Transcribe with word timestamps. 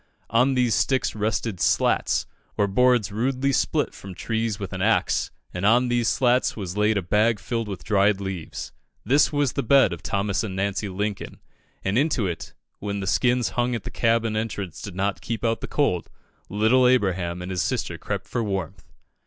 On 0.31 0.55
these 0.55 0.73
sticks 0.73 1.13
rested 1.13 1.59
"slats," 1.59 2.25
or 2.57 2.65
boards 2.65 3.11
rudely 3.11 3.51
split 3.51 3.93
from 3.93 4.15
trees 4.15 4.59
with 4.59 4.73
an 4.73 4.81
axe, 4.81 5.29
and 5.53 5.63
on 5.63 5.89
these 5.89 6.07
slats 6.07 6.55
was 6.57 6.75
laid 6.75 6.97
a 6.97 7.03
bag 7.03 7.37
filled 7.39 7.67
with 7.67 7.83
dried 7.83 8.19
leaves. 8.19 8.71
This 9.05 9.31
was 9.31 9.53
the 9.53 9.61
bed 9.61 9.93
of 9.93 10.01
Thomas 10.01 10.43
and 10.43 10.55
Nancy 10.55 10.89
Lincoln, 10.89 11.39
and 11.83 11.99
into 11.99 12.25
it 12.25 12.55
when 12.79 12.99
the 12.99 13.05
skins 13.05 13.49
hung 13.49 13.75
at 13.75 13.83
the 13.83 13.91
cabin 13.91 14.35
entrance 14.35 14.81
did 14.81 14.95
not 14.95 15.21
keep 15.21 15.45
out 15.45 15.61
the 15.61 15.67
cold 15.67 16.09
little 16.49 16.87
Abraham 16.87 17.39
and 17.43 17.51
his 17.51 17.61
sister 17.61 17.99
crept 17.99 18.25
for 18.27 18.43
warmth. 18.43 18.87